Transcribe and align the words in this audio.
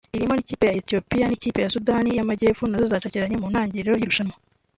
ririmo 0.13 0.33
n’ikipe 0.35 0.65
ya 0.69 0.77
Ethiopia 0.81 1.25
n’ikipe 1.27 1.59
ya 1.61 1.73
Sudani 1.75 2.09
y’amajyepfo 2.17 2.63
nazo 2.65 2.85
zacakiranye 2.93 3.35
mu 3.41 3.47
ntangirirro 3.51 3.95
y’irushanwa 3.97 4.35